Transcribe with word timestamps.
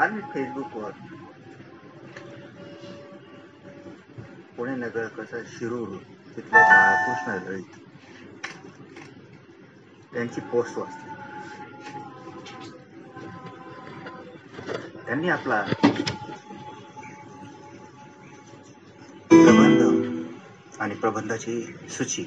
काल 0.00 0.10
मी 0.10 0.20
फेसबुकवर. 0.32 0.90
पुणे 4.56 4.74
नगर 4.76 5.06
कसं 5.08 5.42
शिरूर 5.46 5.88
तिथलं 6.36 6.50
बाळकृष्ण 6.52 7.32
ललित 7.46 7.76
त्यांची 10.12 10.40
पोस्ट 10.40 10.78
वाचली. 10.78 11.08
त्यांनी 15.06 15.28
आपला 15.28 15.62
प्रबंध 19.30 19.82
आणि 20.80 20.94
प्रबंधाची 20.94 21.62
सूची 21.90 22.26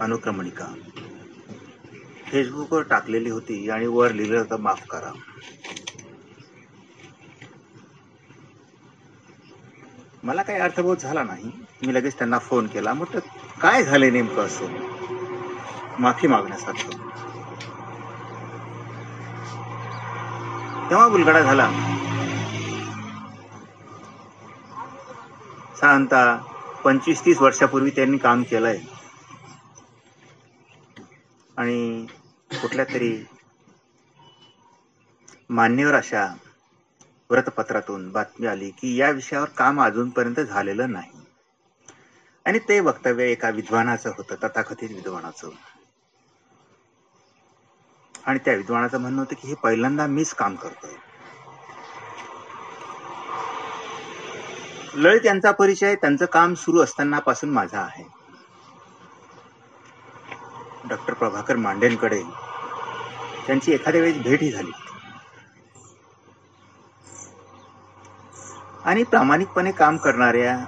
अनुक्रमणिका 0.00 0.66
फेसबुकवर 2.26 2.82
टाकलेली 2.82 3.30
होती 3.30 3.68
आणि 3.70 3.86
वर 3.86 4.12
लिहिलं 4.12 4.38
होतं 4.38 4.60
माफ 4.60 4.86
करा. 4.86 5.12
मला 10.24 10.42
काही 10.42 10.58
अर्थबोध 10.58 10.98
झाला 10.98 11.22
नाही. 11.22 11.50
मी 11.86 11.94
लगेच 11.94 12.18
त्यांना 12.18 12.38
फोन 12.38 12.66
केला. 12.66 12.92
म्हटलं 12.92 13.20
काय 13.60 13.84
झालंय 13.84 14.10
नेमकं 14.10 14.46
असं? 14.46 14.66
माफी 15.98 16.26
मागण्यासारखं. 16.26 16.98
तेव्हा 20.90 21.08
गुलगडा 21.08 21.40
झाला. 21.40 21.68
साधारणतः 25.76 26.36
पंचवीस 26.84 27.24
तीस 27.24 27.40
वर्षापूर्वी 27.40 27.90
त्यांनी 27.90 28.18
काम 28.18 28.42
केलंय. 28.42 28.78
आणि 31.56 32.06
कुठल्या 32.62 32.84
तरी 32.84 33.24
मान्यवर 35.50 35.94
अशा 35.94 36.26
वृत्तपत्रातून 37.34 38.10
बातमी 38.12 38.46
आली 38.46 38.70
की 38.70 38.94
या 38.96 39.10
विषयावर 39.10 39.48
काम 39.48 39.82
अजूनपर्यंत 39.82 40.40
झालेलं 40.40 40.92
नाही. 40.92 41.10
आणि 42.46 42.58
ते 42.58 42.80
वक्तव्य 42.80 43.24
एका 43.24 43.48
विद्वानाचं 43.50 44.10
होतं 44.16 44.34
तथाकथित 44.44 44.88
विद्वानाचं. 44.90 45.50
आणि 48.26 48.38
त्या 48.38 48.54
विद्वानाचं 48.54 49.00
म्हणणं 49.00 49.18
होतं 49.18 49.34
की 49.34 49.48
हे 49.48 49.54
पहिल्यांदा 49.54 50.06
मीच 50.06 50.34
काम 50.34 50.54
करतोय. 50.54 50.94
ललित 54.94 55.26
यांचा 55.26 55.50
परिचय 55.50 55.94
त्यांचं 55.94 56.24
काम 56.24 56.54
सुरू 56.54 56.80
असताना 56.80 57.18
पासून 57.18 57.50
माझा 57.50 57.80
आहे. 57.80 58.04
डॉक्टर 60.88 61.12
प्रभाकर 61.12 61.56
मांडेंकडे 61.56 62.22
त्यांची 63.46 63.72
एखाद्या 63.72 64.00
वेळेस 64.00 64.22
भेटही 64.22 64.50
झाली. 64.50 64.70
आणि 68.84 69.02
प्रामाणिकपणे 69.02 69.72
काम 69.72 69.96
करणाऱ्या 69.96 70.64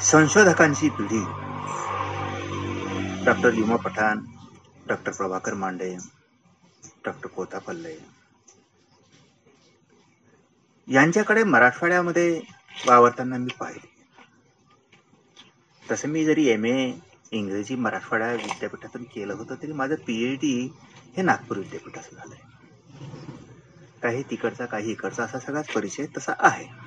संशोधकांची 0.00 0.88
पिढी 0.88 1.24
doctor 3.24 3.54
Yuma 3.54 3.76
Pathan 3.76 4.20
doctor 4.86 5.12
Prabhakar 5.12 5.54
Mande 5.54 5.96
doctor 7.04 7.28
Kotapalle 7.28 7.96
यांच्याकडे 10.88 11.42
मराठवाड्यामध्ये 11.44 12.40
वावरताना 12.86 13.36
मी 13.36 13.50
पाहिले. 13.60 13.94
तसं 15.90 16.08
मी 16.08 16.24
जरी 16.24 16.46
एम 16.46 16.64
ए 16.64 16.92
इंग्रजी 17.30 17.74
मराठवाडा 17.74 18.32
विद्यापीठातून 18.32 19.02
केलं 19.02 19.34
होतं 19.34 19.54
तरी 19.54 19.72
माझं 19.72 19.94
पीएच 19.94 20.38
डी 20.38 20.68
हे 21.16 21.22
नागपूर 21.22 21.58
विद्यापीठाचं 21.58 22.16
झालंय. 22.16 22.38
काही 24.02 24.22
तिकडचा 24.22 24.66
काही 24.66 24.90
इकडचा 24.90 25.24
असा 25.24 25.38
सगळाच 25.38 25.68
परिचय 25.68 26.06
तसा 26.16 26.32
आहे. 26.38 26.85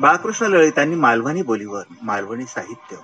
बाळकृष्ण 0.00 0.46
ललितांनी 0.46 0.94
मालवणी 0.94 1.42
बोलीवर 1.42 1.82
मालवणी 2.02 2.46
साहित्य. 2.46 2.96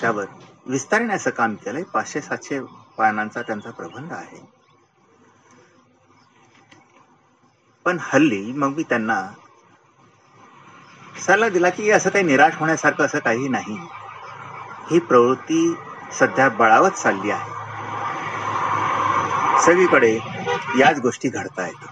त्यावर 0.00 0.24
विस्तारण्याचं 0.66 1.30
काम 1.30 1.54
केलंय. 1.54 1.82
पाचशे 1.82 2.20
सातशे 2.20 2.60
पानांचा 2.98 3.42
त्यांचा 3.42 3.70
प्रबंध 3.70 4.12
आहे. 4.12 4.40
पण 7.86 7.98
हल्ली 8.00 8.52
मग 8.52 8.76
मी 8.76 8.82
त्यांना 8.82 9.20
सल्ला 11.20 11.48
दिला 11.48 11.70
की 11.70 11.90
असं 11.90 12.10
काही 12.10 12.24
निराश 12.24 12.54
होण्यासारखं 12.56 13.04
असं 13.04 13.18
काही 13.18 13.48
नाही. 13.48 13.76
ही 14.90 14.98
प्रवृत्ती 14.98 15.74
सध्या 16.12 16.48
बळावत 16.48 16.90
चालली 16.90 17.30
आहे. 17.30 17.58
सगळीकडे 19.62 20.14
याच 20.78 21.00
गोष्टी 21.00 21.28
घडतायत. 21.28 21.86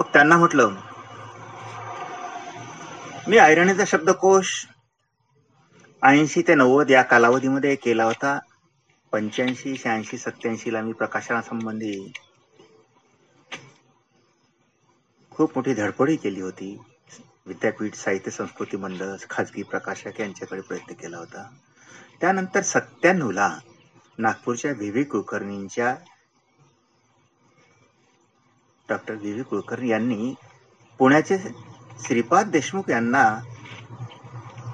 मग 0.00 0.06
त्यांना 0.12 0.36
म्हटलं 0.36 0.74
मी 3.28 3.36
ऐरणीचा 3.38 3.84
शब्दकोश 3.86 4.52
ऐंशी 6.02 6.42
ते 6.42 6.54
नव्वद 6.54 6.90
या 6.90 7.02
कालावधीमध्ये 7.02 7.74
केला 7.76 8.04
होता. 8.04 8.38
पंच्याऐंशी 9.12 9.76
शहाऐंशी 9.76 10.18
सत्याऐंशी 10.18 10.72
ला 10.72 10.80
मी 10.82 10.92
प्रकाशनासंबंधी 10.92 11.94
खूप 15.32 15.52
मोठी 15.56 15.74
धडपडही 15.74 16.16
केली 16.16 16.40
होती. 16.40 16.76
विद्यापीठ 17.46 17.94
साहित्य 17.94 18.30
संस्कृती 18.30 18.76
मंडळ 18.76 19.14
खाजगी 19.30 19.62
प्रकाशक 19.62 20.20
यांच्याकडे 20.20 20.60
प्रयत्न 20.60 20.94
केला 20.94 21.18
होता. 21.18 21.48
त्यानंतर 22.20 22.62
सत्त्याण्णवला 22.62 23.48
नागपूरच्या 24.18 24.72
व्ही 24.72 24.90
व्ही 24.90 25.04
कुलकर्णींच्या 25.04 25.94
डॉक्टर 28.90 29.14
व्ही 29.14 29.32
व्ही 29.32 29.42
कुलकर्णी 29.42 29.88
यांनी 29.88 30.34
पुण्याचे 30.98 31.38
श्रीपाद 32.06 32.50
देशमुख 32.50 32.90
यांना 32.90 33.24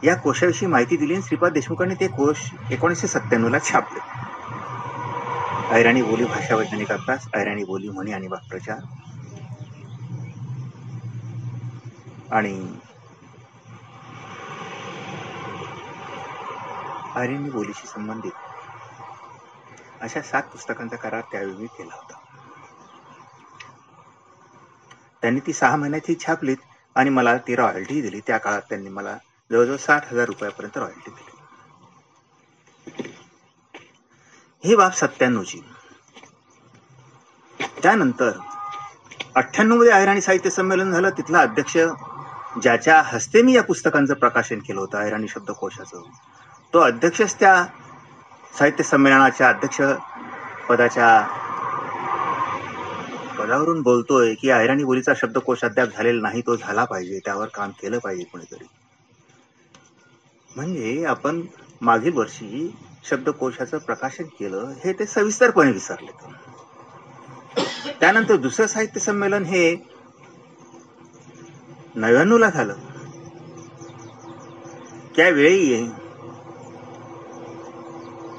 या 0.04 0.14
कोशाविषयी 0.16 0.68
माहिती 0.68 0.96
दिली 0.96 1.14
आणि 1.14 1.22
श्रीपाद 1.22 1.52
देशमुखांनी 1.52 1.94
ते 1.94 2.06
कोश 2.08 2.50
एकोणीसशे 2.70 3.06
सत्त्याण्णव 3.06 3.48
ला 3.48 3.58
छापले. 3.58 4.00
ऐराणी 5.70 6.02
बोली 6.02 6.24
भाषा 6.24 6.56
वैज्ञानिक 6.56 6.92
अभ्यास 6.92 7.28
ऐराणी 7.34 7.64
बोली 7.64 7.88
म्हणी 7.88 8.12
आणि 8.12 8.26
वाक्प्रचार. 8.26 8.80
आणि 12.30 12.54
ऐराणी 17.16 17.50
बोलीशी 17.50 17.86
संबंधित 17.88 18.32
अशा 20.00 20.20
सात 20.22 20.42
पुस्तकांचा 20.42 20.96
करार 20.96 21.20
त्यावेळी 21.20 21.54
मी 21.56 21.66
केला 21.66 21.94
होता. 21.94 22.25
त्यांनी 25.26 25.40
ती 25.46 25.52
सहा 25.52 25.76
महिन्यात 25.76 26.08
ही 26.08 26.14
छापलीत 26.20 26.56
आणि 26.96 27.10
मला 27.10 27.36
ती 27.36 27.54
रॉयल्टी 27.56 28.00
दिली. 28.00 28.20
त्या 28.26 28.36
काळात 28.38 28.62
त्यांनी 28.68 28.88
मला 28.88 29.16
जवळजवळ 29.50 29.76
साठ 29.76 30.12
हजार 30.12 30.26
रुपयापर्यंत 30.26 30.76
रॉयल्टी 30.78 31.10
दिली. 31.10 31.32
ही 34.64 34.76
बाब 34.76 34.92
सत्त्याण्णवची 34.92 35.60
त्यानंतर 37.82 38.30
अठ्ठ्याण्णवमध्ये 39.34 39.92
अहिराणी 39.92 40.20
साहित्य 40.20 40.50
संमेलन 40.50 40.92
झालं. 40.92 41.10
तिथला 41.10 41.40
अध्यक्ष 41.40 41.76
ज्याच्या 42.62 43.02
हस्ते 43.06 43.42
मी 43.42 43.52
या 43.52 43.62
पुस्तकांचं 43.62 44.14
प्रकाशन 44.14 44.58
केलं 44.58 44.80
होतं 44.80 44.98
अहिराणी 44.98 45.28
शब्दकोशाचं 45.28 46.02
तो 46.74 46.78
अध्यक्षच 46.78 47.38
त्या 47.40 47.64
साहित्य 48.58 48.84
संमेलनाच्या 48.84 49.48
अध्यक्ष 49.48 49.80
पदाच्या 50.68 51.10
पदावरून 53.46 53.80
बोलतोय 53.82 54.34
की 54.34 54.48
ऐराणी 54.50 54.84
बोलीचा 54.84 55.12
शब्दकोश 55.16 55.62
अद्याप 55.64 55.88
झालेला 55.88 56.20
नाही 56.20 56.40
तो 56.40 56.56
झाला 56.56 56.84
पाहिजे 56.84 57.18
त्यावर 57.24 57.48
काम 57.54 57.70
केलं 57.70 57.98
पाहिजे 57.98 58.24
कोणीतरी. 58.24 58.64
म्हणजे 60.50 61.04
आपण 61.04 61.40
मागील 61.80 62.12
वर्षी 62.12 62.70
शब्दकोशाचं 63.04 63.78
प्रकाशन 63.78 64.24
केलं 64.38 64.72
हे 64.84 64.92
ते 64.92 65.06
सविस्तरपणे 65.06 65.72
विसरले 65.72 66.12
त्यानंतर 68.00 68.36
दुसरं 68.36 68.66
साहित्य 68.66 69.00
संमेलन 69.00 69.44
हे 69.44 69.74
नव्याण्णव 71.96 72.38
ला 72.38 72.50
झालं. 72.50 72.74
त्यावेळी 75.16 75.86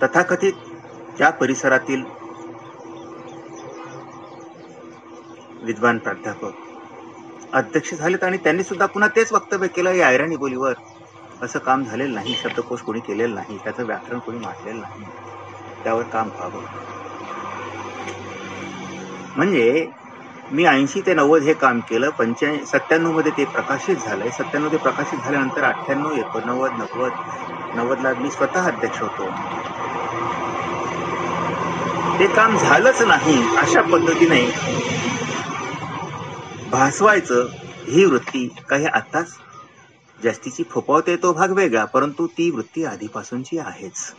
तथाकथित 0.03 0.53
त्या 1.17 1.29
परिसरातील 1.29 2.03
विद्वान 5.67 5.99
प्राध्यापक. 5.99 6.53
अध्यक्ष 7.53 7.93
झालेत 7.93 8.23
आणि 8.23 8.37
त्यांनी 8.39 8.63
सुद्धा 8.63 8.85
पुन्हा 8.87 9.09
तेच 9.15 9.31
वक्तव्य 9.33 9.67
केलं 9.69 9.93
या 9.93 10.07
ऐराणी 10.09 10.35
बोलीवर. 10.37 10.73
असं 11.41 11.59
काम 11.61 11.83
झालेलं 11.83 12.13
नाही 12.13 12.35
शब्दकोश 12.37 12.81
कोणी 12.81 12.99
केलेलं 13.01 13.35
नाही 13.35 13.57
त्याचं 13.59 13.85
व्याकरण 13.85 14.19
कोणी 14.21 14.37
मांडलेलं 14.39 14.79
नाही. 14.79 15.09
त्यावर 15.85 16.03
काम 16.09 16.29
व्हावं. 16.29 16.65
म्हणजे 19.35 19.67
मी 20.51 20.63
ऐंशी 20.65 21.01
ते 21.01 21.13
नव्वद 21.13 21.43
हे 21.43 21.53
काम 21.55 21.79
केलं 21.85 22.09
पंच्या 22.17 22.49
सत्त्याण्णवमध्ये 22.67 23.31
ते 23.33 23.45
प्रकाशित 23.47 23.97
झालंय. 23.97 24.31
सत्त्याण्णव 24.31 24.71
ते 24.71 24.77
प्रकाशित 24.79 25.19
झाल्यानंतर 25.19 25.63
अठ्ठ्याण्णव 25.65 26.11
एकोणनव्वद 26.15 26.77
नव्वद 26.77 27.13
नव्वदला 27.73 28.13
मी 28.17 28.31
स्वतः 28.31 28.67
अध्यक्ष 28.67 29.01
होतो. 29.01 29.31
ते 32.19 32.27
काम 32.29 32.55
झालंच 32.57 33.01
नाही 33.03 33.37
अशा 33.57 33.81
पद्धतीने 33.89 34.41
भासवायचं 36.71 37.47
ही 37.87 38.05
वृत्ती 38.05 38.55
काही 38.69 38.85
आत्ताच 38.85 39.37
जास्तीची 40.23 40.63
फोपावते 40.63 41.15
तो 41.15 41.33
भाग 41.33 41.51
वेगळा 41.51 41.85
परंतु 41.85 42.27
ती 42.27 42.49
वृत्ती 42.49 42.85
आधीपासूनची 42.85 43.57
आहेच. 43.57 44.13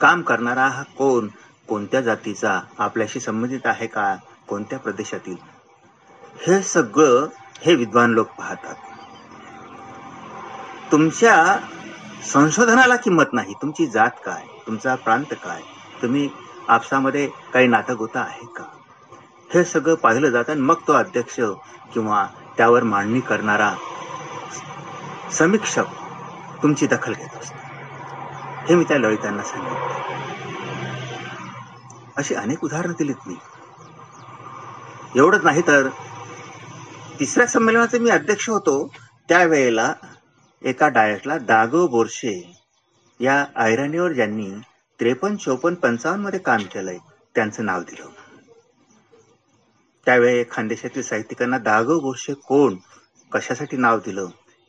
काम 0.00 0.22
करणारा 0.22 0.66
हा 0.68 0.82
कोण 0.82 1.28
कोणत्या 1.68 2.00
जातीचा 2.00 2.60
आपल्याशी 2.78 3.20
संबंधित 3.20 3.60
आहे 3.64 3.86
का 3.86 4.16
कोणत्या 4.48 4.78
प्रदेशातील? 4.78 5.36
हे 6.46 6.62
सगळं 6.62 7.26
हे 7.62 7.74
विद्वान 7.74 8.10
लोक 8.10 8.26
पाहतात. 8.26 8.74
तुमच्या 10.92 11.58
संशोधनाला 12.24 12.96
किंमत 12.96 13.32
नाही. 13.32 13.54
तुमची 13.62 13.86
जात 13.86 14.10
काय? 14.24 14.42
तुमचा 14.66 14.94
प्रांत 14.94 15.34
काय? 15.44 15.60
तुम्ही 16.02 16.28
आपसामध्ये 16.68 17.28
काही 17.52 17.66
नाटक 17.66 17.96
होता 17.98 18.20
आहे 18.20 18.46
का? 18.46 18.64
हे 19.54 19.64
सगळं 19.64 19.94
पाहिलं 19.94 20.30
जातं 20.30 20.52
आणि 20.52 20.60
मग 20.60 20.80
तो 20.88 20.92
अध्यक्ष 20.92 21.40
किंवा 21.94 22.26
त्यावर 22.56 22.82
मांडणी 22.82 23.20
करणारा 23.20 23.74
समीक्षक 25.32 25.86
तुमची 26.62 26.86
दखल 26.86 27.12
घेत 27.12 27.36
असतो. 27.36 27.58
हे 28.68 28.74
मी 28.74 28.84
त्या 28.84 28.98
ललितांना 28.98 29.42
सांगितलं 29.42 29.94
अशी 32.16 32.34
अनेक 32.34 32.64
उदाहरणं 32.64 32.92
दिलीत 32.98 33.26
मी. 33.26 33.34
एवढंच 35.16 35.44
नाही 35.44 35.62
तर 35.66 35.88
तिसऱ्या 37.20 37.46
संमेलनाचे 37.46 37.98
मी 37.98 38.10
अध्यक्ष 38.10 38.48
होतो 38.50 38.76
त्यावेळेला 39.28 39.92
एका 40.62 40.88
डायटला 40.88 41.38
दागो 41.38 41.86
बोरशे 41.86 42.34
या 43.20 43.44
ऐराणीवर 43.56 44.12
ज्यांनी 44.12 44.50
त्रेपन्न 45.00 45.36
चोपन्न 45.36 45.74
पंचावन्नमध्ये 45.74 46.38
काम 46.38 46.62
केलंय 46.72 46.98
त्यांचं 47.34 47.64
नाव 47.64 47.80
दिलं 47.80 48.15
त्यावेळी 50.06 50.44
खानदेशातील 50.50 51.02
साहित्यिकांना 51.02 51.58
दागो 51.58 51.98
बोरशे 52.00 52.34
कोण 52.34 52.76
कशासाठी 53.32 53.76
नाव 53.76 53.98
दिलं 53.98 54.28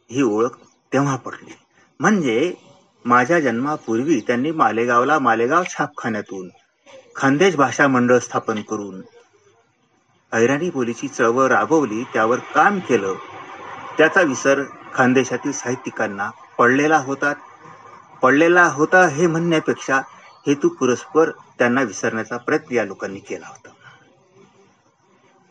ही 0.10 0.22
ओळख 0.22 0.58
तेव्हा 0.94 1.16
पडली. 1.16 1.54
म्हणजे 2.00 2.54
माझ्या 3.06 3.40
जन्मापूर्वी 3.40 4.20
त्यांनी 4.20 4.52
मालेगावला 4.52 5.20
मालेगाव 5.20 5.64
छापखान्यातून 5.70 6.50
खानदेश 7.16 7.56
भाषा 7.56 7.88
मंडळ 7.88 8.18
स्थापन 8.18 8.62
करून 8.62 9.02
ऐराणी 10.34 10.70
बोलीची 10.70 11.08
चळवळ 11.08 11.48
राबवली 11.48 12.04
त्यावर 12.04 12.40
काम 12.56 12.80
केलं. 12.80 13.14
त्याचा 13.98 14.22
विसर 14.22 14.64
खानदेशातील 14.94 15.52
साहित्यिकांना 15.52 16.30
पडलेला 16.58 16.98
होता. 16.98 17.34
पडलेला 18.22 18.66
होता 18.66 19.08
हे 19.08 19.28
म्हणण्यापेक्षा 19.28 20.02
हेतू 20.48 20.70
पुरस्पर 20.70 21.30
त्यांना 21.30 21.82
विसरण्याचा 21.82 22.38
प्रयत्न 22.38 22.76
या 22.76 22.86
लोकांनी 22.86 23.20
केला 23.20 23.48
होता. 23.48 23.70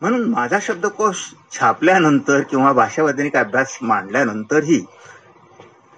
म्हणून 0.02 0.28
माझा 0.30 0.58
शब्दकोश 0.62 1.22
छापल्यानंतर 1.52 2.40
किंवा 2.44 2.72
भाषा 2.74 3.02
वैज्ञानिक 3.02 3.36
अभ्यास 3.36 3.78
मांडल्यानंतरही 3.82 4.80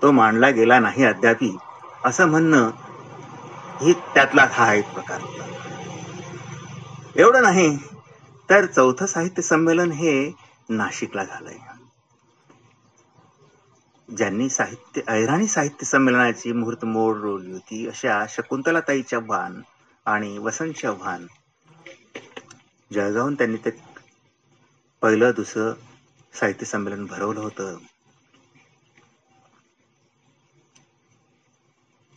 तो 0.03 0.11
मांडला 0.13 0.51
गेला 0.53 0.79
नाही 0.81 1.05
अद्यापी 1.05 1.57
असं 2.05 2.29
म्हणणं 2.29 2.71
ही 3.81 3.93
त्यातला 4.15 4.47
हा 4.51 4.73
एक 4.75 4.93
प्रकार 4.93 5.21
होता. 5.21 5.45
एवढं 7.17 7.43
नाही 7.43 7.69
तर 8.49 8.67
चौथं 8.69 9.07
साहित्य 9.09 9.43
संमेलन 9.45 9.93
हे 9.95 10.15
नाशिकला 10.71 11.25
झालंय. 11.25 11.59
ज्यांनी 14.09 14.49
साहित्य 14.51 15.03
ऐराणी 15.09 15.47
साहित्य 15.49 15.87
संमेलनाची 15.87 16.53
मुहूर्त 16.53 16.85
मोड 16.87 17.17
रोवली 17.19 17.53
होती 17.53 17.87
अशा 17.89 18.25
शकुंतलाताई 18.31 19.03
चव्हाण 19.05 19.61
आणि 20.07 20.37
वसंत 20.41 20.73
चव्हाण 20.75 21.27
जळगावून 22.91 23.35
त्यांनी 23.35 23.57
ते 23.57 23.71
पहिलं 25.03 25.33
दुसरं 25.35 25.75
साहित्य 26.35 26.67
संमेलन 26.67 27.07
भरवलं 27.07 27.41
होतं. 27.41 27.79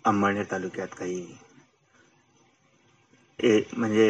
अंमळनेर 0.05 0.45
तालुक्यात 0.51 0.95
काही 0.95 1.21
ए 3.39 3.51
म्हणजे 3.73 4.07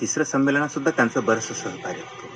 तिसरं 0.00 0.24
संमेलनात 0.24 0.68
सुद्धा 0.68 0.90
त्यांचं 0.90 1.24
बरंच 1.24 1.48
सहकार्य 1.52 2.00
होतं. 2.00 2.28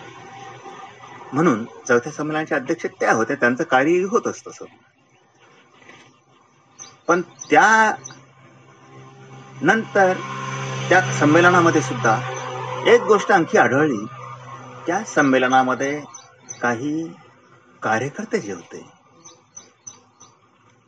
म्हणून 1.33 1.65
चौथ्या 1.89 2.13
संमेलनाचे 2.13 2.55
अध्यक्ष 2.55 2.87
त्या 2.91 3.13
होत्या 3.13 3.37
त्यांचं 3.37 3.65
कार्य 3.67 4.03
होत 4.11 4.29
तसं 4.47 4.65
पण 7.09 7.21
त्या 7.51 7.67
नंतर 9.63 10.13
त्या 10.89 11.01
संमेलनामध्ये 11.13 11.81
सुद्धा 11.83 12.19
एक 12.87 13.03
गोष्ट 13.03 13.33
आणखी 13.33 13.59
आढळली. 13.59 14.05
त्या 14.87 15.03
संमेलनामध्ये 15.05 16.03
काही 16.63 17.09
कार्यकर्ते 17.83 18.41
जे 18.41 18.53
होते 18.53 18.83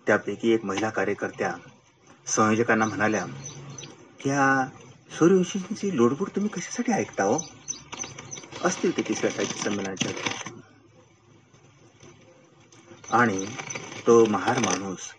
त्यापैकी 0.06 0.50
एक 0.50 0.64
महिला 0.64 0.90
कार्यकर्त्या 0.90 1.52
संयोजकांना 2.26 2.84
म्हणाल्या 2.84 3.24
की 4.20 4.30
सूर्यवंशींची 5.18 5.96
लोडबूड 5.96 6.28
तुम्ही 6.28 6.50
कशासाठी 6.50 6.92
ऐकता 6.92 7.24
हो? 7.24 7.38
असतील 8.64 8.96
ते 8.96 9.02
तिसऱ्या 9.02 9.30
साहित्य 9.30 9.70
संमेलनाच्या 9.70 10.10
अध्यक्ष. 10.10 10.50
आणि 13.12 13.44
तो 14.06 14.24
महार 14.24 14.58
माणूस 14.58 15.10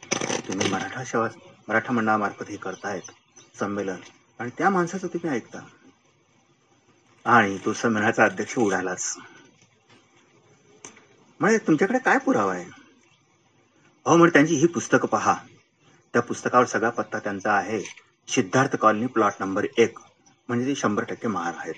तुम्ही 0.48 0.70
मराठा 0.72 1.04
शवा 1.06 1.28
मराठा 1.68 1.94
मंडळामार्फत 1.94 2.50
हे 2.50 2.58
करतायत 2.58 3.12
संमेलन 3.60 3.98
आणि 4.40 4.50
त्या 4.58 4.70
माणसाचं 4.70 5.08
तुम्ही 5.08 5.36
ऐकता. 5.36 5.60
आणि 7.26 7.58
तो 7.66 7.74
संमेलनाचा 7.74 8.26
अध्यक्ष 8.26 8.58
उडालाच. 8.58 9.18
म्हणजे 11.40 11.58
तुमच्याकडे 11.58 12.00
काय 12.00 12.18
पुरावा 12.18 12.54
आहे? 12.54 12.66
अहो 14.06 14.18
म्हणजे 14.18 14.34
त्यांची 14.34 14.56
ही 14.56 14.68
पुस्तकं 14.68 15.08
पहा. 15.08 15.36
त्या 16.14 16.22
पुस्तकावर 16.22 16.66
सगळा 16.66 16.90
पत्ता 16.90 17.20
त्यांचा 17.20 17.54
आहे. 17.54 17.82
सिद्धार्थ 18.28 18.76
कॉलनी 18.76 19.06
प्लॉट 19.06 19.32
नंबर 19.40 19.66
एक. 19.78 20.00
म्हणजे 20.48 20.66
ते 20.66 20.76
शंभर 20.76 21.04
टक्के 21.04 21.28
महार 21.28 21.54
आहेत. 21.58 21.74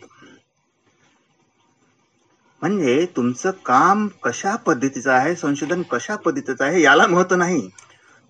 म्हणजे 2.61 3.07
तुमचं 3.15 3.51
काम 3.51 4.07
कशा 4.07 4.55
पद्धतीचं 4.55 5.11
आहे? 5.11 5.35
संशोधन 5.35 5.81
कशा 5.81 6.15
पद्धतीचं 6.15 6.63
आहे? 6.63 6.81
याला 6.81 7.07
महत्त्व 7.07 7.35
नाही. 7.35 7.69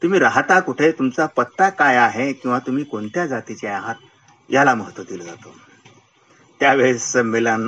तुम्ही 0.02 0.20
राहता 0.20 0.60
कुठे? 0.60 0.92
तुमचा 0.92 1.26
पत्ता 1.26 1.70
काय 1.70 1.96
आहे? 1.96 2.34
किंवा 2.34 2.60
तुम्ही 2.60 2.84
कोणत्या 2.84 3.28
जातीचे 3.28 3.68
आहात? 3.68 3.96
याला 4.50 4.76
महत्त्व 4.76 5.04
दिलं 5.04 5.24
जातं. 5.24 5.50
त्यावेळेस 6.62 7.12
संमेलन 7.12 7.68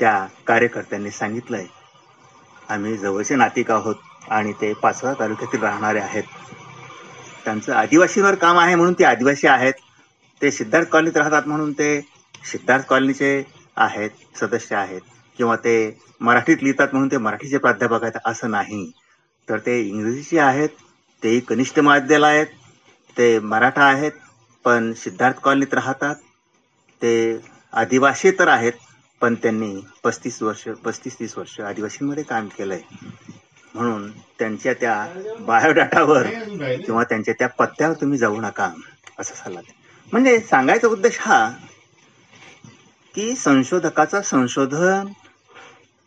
त्या 0.00 0.26
कार्यकर्त्यांनी 0.46 1.10
सांगितलंय. 1.10 1.64
आम्ही 2.68 2.96
जवळचे 2.96 3.36
नातिक 3.36 3.70
आहोत 3.70 3.94
आणि 4.28 4.52
ते 4.52 4.72
पाचवा 4.72 5.12
तालुक्यातील 5.20 5.62
राहणारे 5.62 6.00
आहेत. 6.00 6.22
त्यांचं 7.44 7.72
आदिवासींवर 7.72 8.34
काम 8.34 8.58
आहे 8.58 8.74
म्हणून 8.74 8.94
ते 8.98 9.04
आदिवासी 9.04 9.46
आहेत. 9.46 9.72
ते 10.40 10.50
सिद्धार्थ 10.50 10.88
कॉलनीत 10.88 11.16
राहतात 11.16 11.46
म्हणून 11.46 11.72
ते 11.72 12.00
सिद्धार्थ 12.44 12.84
कॉलनीचे 12.86 13.42
आहेत 13.76 14.10
सदस्य 14.40 14.76
आहेत. 14.76 15.00
किंवा 15.38 15.56
ते 15.56 15.74
मराठीत 16.20 16.62
लिहितात 16.62 16.88
म्हणून 16.92 17.08
ते 17.10 17.18
मराठीचे 17.18 17.58
प्राध्यापक 17.58 18.02
आहेत 18.02 18.18
असं 18.24 18.50
नाही. 18.50 18.90
तर 19.48 19.58
ते 19.58 19.80
इंग्रजीचे 19.80 20.38
आहेत 20.38 20.68
तेही 21.22 21.40
कनिष्ठ 21.40 21.78
माध्यला 21.80 22.26
आहेत 22.26 22.46
ते 23.16 23.38
मराठा 23.38 23.84
आहेत 23.84 24.12
पण 24.64 24.92
सिद्धार्थ 24.92 25.38
कॉलनीत 25.40 25.74
राहतात. 25.74 26.14
ते 27.02 27.12
आदिवासी 27.72 28.30
तर 28.30 28.48
आहेत 28.48 28.72
पण 29.20 29.34
त्यांनी 29.34 29.74
पस्तीस 30.04 30.42
वर्ष 30.42 30.68
पस्तीस 30.84 31.18
तीस 31.18 31.36
वर्ष 31.38 31.60
आदिवासींमध्ये 31.60 32.22
काम 32.24 32.46
केलंय. 32.48 32.80
म्हणून 33.74 34.10
त्यांच्या 34.38 34.72
त्या 34.72 34.94
बायोडाटावर 35.38 36.26
किंवा 36.76 37.02
त्यांच्या 37.04 37.34
त्या 37.38 37.48
पत्त्यावर 37.48 37.94
तुम्ही 38.00 38.18
जाऊ 38.18 38.40
नका 38.40 38.70
असं 39.18 39.34
सल्ला 39.34 39.60
म्हणजे 40.12 40.38
सांगायचा 40.40 40.88
उद्देश 40.88 41.18
हा 41.20 41.48
की 43.14 43.34
संशोधकाचा 43.36 44.20
संशोधन 44.22 45.06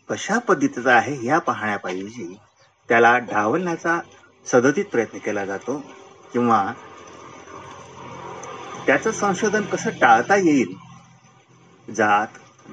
कशा 0.10 0.38
पद्धतीचं 0.40 0.90
आहे 0.92 1.16
ह्या 1.16 1.40
पाहण्यापाहिजे 1.40 2.34
त्याला 2.90 3.18
ढावलण्याचा 3.18 4.00
सदतीत 4.48 4.86
प्रयत्न 4.86 5.18
केला 5.18 5.46
जातो 5.46 5.78
किंवा 6.34 6.64
त्याचं 8.86 9.12
संशोधन 9.12 9.62
कसं 9.64 9.90
टाळता 10.02 10.36
येईल 10.36 10.74
जात 11.90 12.28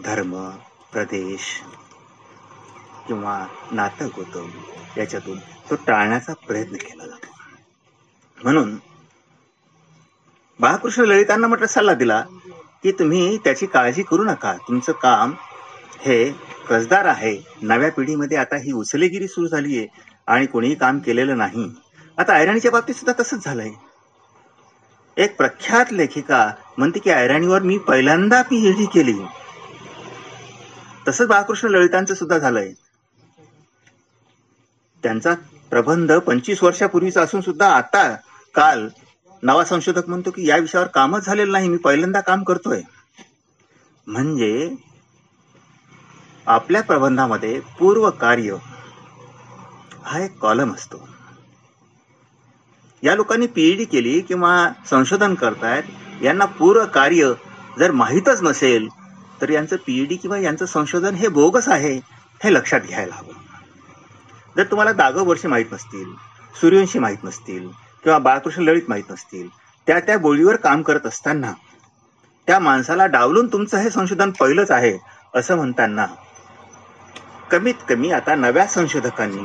धर्म 0.04 0.50
प्रदेश 0.92 1.40
किंवा 3.06 3.46
नातं 3.72 4.08
होतं 4.12 4.46
याच्यातून 4.96 5.38
तो 5.38 5.74
टाळण्याचा 5.74 6.32
प्रयत्न 6.32 6.76
केला 6.76 7.06
जातो. 7.06 7.26
म्हणून 8.42 8.78
बाळकृष्ण 10.60 11.02
ललितांना 11.02 11.46
म्हटलं 11.46 11.66
सल्ला 11.66 11.94
दिला 11.94 12.24
की 12.82 12.92
तुम्ही 12.92 13.38
त्याची 13.38 13.66
काळजी 13.66 14.02
करू 14.02 14.24
नका. 14.24 14.52
तुमचं 14.52 14.92
काम 14.92 15.34
हे 16.00 16.32
कसदार 16.68 17.04
आहे. 17.04 17.42
नव्या 17.62 17.90
पिढीमध्ये 17.90 18.38
आता 18.38 18.56
ही 18.56 18.72
उचलेगिरी 18.72 19.28
सुरू 19.28 19.46
झाली 19.46 19.78
आहे 19.78 19.86
आणि 20.26 20.46
कोणीही 20.46 20.74
काम 20.74 20.98
केलेलं 20.98 21.38
नाही. 21.38 21.70
आता 22.18 22.32
ऐराणीच्या 22.32 22.70
बाबतीत 22.70 22.94
सुद्धा 22.94 23.22
तसंच 23.22 23.44
झालंय. 23.44 23.70
एक 25.18 25.36
प्रख्यात 25.36 25.92
लेखिका 25.92 26.38
म्हणते 26.78 26.98
की 27.00 27.10
ऐराणीवर 27.10 27.62
मी 27.62 27.78
पहिल्यांदा 27.78 28.42
पीएचडी 28.42 28.86
केली. 28.86 29.18
तसंच 31.06 31.28
बाळकृष्ण 31.28 31.68
ललितांचं 31.68 32.14
सुद्धा 32.14 32.38
झालंय. 32.38 32.72
त्यांचा 35.04 35.32
प्रबंध 35.72 36.12
पंचवीस 36.18 36.62
वर्षापूर्वीचा 36.62 37.22
असून 37.22 37.40
सुद्धा 37.40 37.68
आता 37.68 38.02
काल 38.54 38.88
नवा 39.42 39.64
संशोधक 39.64 40.08
म्हणतो 40.08 40.30
की 40.30 40.46
या 40.48 40.56
विषयावर 40.56 40.86
कामच 40.86 41.26
झालेलं 41.26 41.52
नाही 41.52 41.68
मी 41.68 41.76
पहिल्यांदा 41.76 42.20
काम 42.20 42.42
करतोय. 42.42 42.80
म्हणजे 44.06 44.68
आपल्या 46.46 46.82
प्रबंधामध्ये 46.82 47.58
पूर्व 47.78 48.08
कार्य 48.10 48.56
हा 50.04 50.18
एक 50.20 50.38
कॉलम 50.38 50.72
असतो. 50.72 51.04
या 53.02 53.14
लोकांनी 53.14 53.46
पीएचडी 53.46 53.84
केली 53.84 54.20
किंवा 54.20 54.68
संशोधन 54.90 55.34
करतायत 55.34 56.22
यांना 56.22 56.44
पूर 56.44 56.84
कार्य 56.84 57.32
जर 57.78 57.90
माहीतच 57.90 58.42
नसेल 58.42 58.88
तर 59.40 59.50
यांचं 59.50 59.76
पीएचडी 59.76 60.16
किंवा 60.16 60.38
यांचं 60.38 60.66
संशोधन 60.66 61.14
हे 61.14 61.28
बोगस 61.28 61.68
आहे 61.68 61.94
हे 62.44 62.52
लक्षात 62.54 62.80
घ्यायला 62.80 63.14
हवं. 63.14 63.32
जर 64.56 64.64
तुम्हाला 64.64 64.92
दागो 64.92 65.24
वर्षे 65.24 65.48
माहीत 65.48 65.72
नसतील 65.72 66.12
सूर्यवंशी 66.60 66.98
माहीत 66.98 67.24
नसतील 67.24 67.68
किंवा 68.04 68.18
बाळकृष्ण 68.18 68.62
ललित 68.62 68.82
माहीत 68.88 69.10
नसतील 69.10 69.48
त्या 69.86 70.00
त्या 70.00 70.18
बोलीवर 70.18 70.56
काम 70.56 70.82
करत 70.82 71.06
असताना 71.06 71.52
त्या 72.46 72.58
माणसाला 72.58 73.06
डावलून 73.06 73.46
तुमचं 73.46 73.78
हे 73.78 73.90
संशोधन 73.90 74.30
पहिलंच 74.30 74.70
आहे 74.70 74.98
असं 75.34 75.56
म्हणताना 75.56 76.06
कमीत 77.50 77.74
कमी 77.88 78.10
आता 78.10 78.34
नव्या 78.34 78.66
संशोधकांनी 78.66 79.42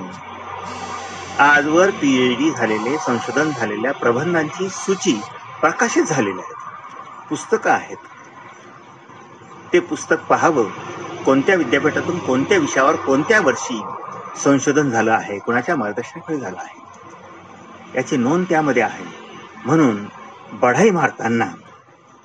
आजवर 1.40 1.90
पीएचडी 1.90 2.52
झालेले 2.52 2.98
संशोधन 2.98 3.52
झालेल्या 3.52 3.92
प्रबंधांची 3.92 4.70
सूची 4.70 5.22
प्रकाशित 5.62 6.04
झालेली 6.04 6.40
आहेत. 6.40 6.56
पुस्तकं 7.30 7.72
आहेत. 7.72 7.98
ते 9.74 9.80
पुस्तक 9.80 10.16
पाहावं. 10.30 10.70
कोणत्या 11.24 11.56
विद्यापीठातून 11.56 12.20
कोणत्या 12.20 12.58
विषयावर 12.58 12.96
कोणत्या 12.96 13.42
वर्षी 13.42 13.82
संशोधन 14.44 14.90
झालं 14.90 15.12
आहे? 15.12 15.40
कुणाच्या 15.40 15.76
मार्गदर्शनाखाली 15.76 16.40
झालं 16.40 16.58
आहे? 16.58 16.82
याची 17.96 18.18
नोंद 18.18 18.46
त्यामध्ये 18.50 18.84
आहे. 18.84 19.06
म्हणून 19.66 20.06
बढाई 20.52 20.90
मारताना 20.90 21.46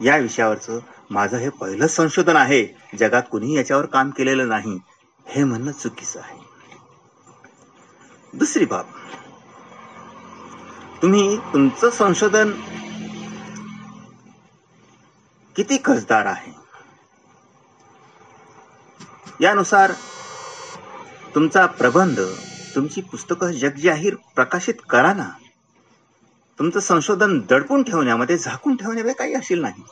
या 0.00 0.16
विषयावरचं 0.16 0.78
माझं 1.10 1.36
हे 1.36 1.48
पहिलंच 1.48 1.90
संशोधन 1.96 2.36
आहे. 2.36 2.66
जगात 2.98 3.22
कुणीही 3.30 3.56
याच्यावर 3.56 3.86
काम 3.86 4.10
केलेलं 4.10 4.48
नाही. 4.48 4.78
हे 5.26 5.44
म्हणणं 5.44 5.72
चुकीचं 5.72 6.20
आहे. 6.20 6.38
दुसरी 8.34 8.64
बाब. 8.64 8.84
तुम्ही 11.02 11.36
तुमचं 11.52 11.90
संशोधन 11.90 12.50
किती 15.56 15.76
खर्चदार 15.84 16.26
आहे? 16.26 16.52
यानुसार 19.40 19.92
तुमचा 21.34 21.64
प्रबंध 21.78 22.20
तुमची 22.74 23.00
पुस्तकं 23.00 23.50
जगजाहीर 23.52 24.14
प्रकाशित 24.34 24.74
करा 24.90 25.12
ना 25.12 25.28
तुमचं 26.58 26.80
संशोधन 26.80 27.38
दडपून 27.50 27.82
ठेवण्यामध्ये 27.82 28.36
झाकून 28.38 28.76
ठेवण्यामध्ये 28.76 29.14
काही 29.14 29.34
असेल 29.34 29.60
नाही. 29.60 29.82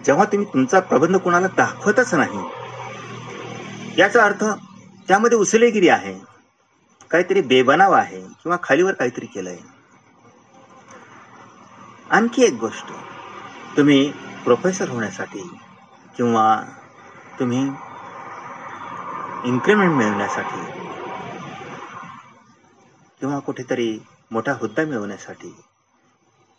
जेव्हा 0.00 0.24
तुम्ही 0.24 0.46
तुमचा 0.52 0.80
प्रबंध 0.80 1.16
कोणाला 1.16 1.46
दाखवतच 1.56 2.14
नाही 2.14 2.44
याचा 3.98 4.24
अर्थ 4.24 4.44
त्यामध्ये 5.08 5.38
उचलेगिरी 5.38 5.88
आहे 5.88 6.18
काहीतरी 7.10 7.40
बेबनाव 7.42 7.92
आहे 7.92 8.20
किंवा 8.20 8.56
खालीवर 8.62 8.92
काहीतरी 8.92 9.26
केलंय. 9.26 9.56
आणखी 12.14 12.42
एक 12.44 12.54
गोष्ट. 12.54 12.92
तुम्ही 13.76 14.12
प्रोफेसर 14.44 14.88
होण्यासाठी 14.88 15.42
किंवा 16.16 16.62
तुम्ही 17.38 17.62
इन्क्रिमेंट 19.48 19.92
मिळवण्यासाठी 19.92 20.60
किंवा 23.20 23.38
कुठेतरी 23.38 23.98
मोठा 24.30 24.52
हुद्दा 24.52 24.84
मिळवण्यासाठी 24.84 25.54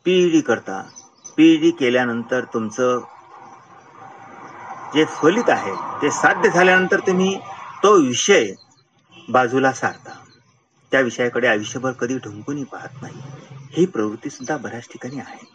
पीईडी 0.06 0.42
करता 0.42 0.82
पीईडी 1.38 1.72
केल्यानंतर 1.72 2.44
तुमचं 2.44 3.00
जे 4.96 5.06
फलित 5.06 5.50
आहे 5.50 6.02
ते 6.02 6.12
साध्य 6.12 6.50
झाल्यानंतर 6.50 7.00
तुम्ही 7.00 7.38
तो 7.84 7.94
विषय 8.02 8.52
बाजूला 9.30 9.72
सारता. 9.72 10.12
त्या 10.92 11.00
विषयाकडे 11.02 11.48
आयुष्यभर 11.48 11.92
कधी 11.92 12.18
ढुंकूनही 12.18 12.64
पाहत 12.64 13.02
नाही. 13.02 13.22
ही 13.78 13.86
प्रवृत्ती 13.86 14.30
सुद्धा 14.30 14.58
बऱ्याच 14.58 14.84
ठिकाणी 14.84 15.20
आहे. 15.20 15.46